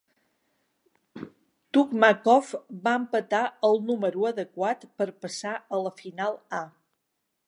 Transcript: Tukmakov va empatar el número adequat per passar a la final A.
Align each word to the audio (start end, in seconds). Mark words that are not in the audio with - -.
Tukmakov 1.77 2.49
va 2.87 2.93
empatar 3.01 3.41
el 3.69 3.77
número 3.91 4.25
adequat 4.33 4.87
per 5.03 5.07
passar 5.27 5.53
a 5.79 5.83
la 5.89 5.93
final 6.01 6.41
A. 6.61 6.63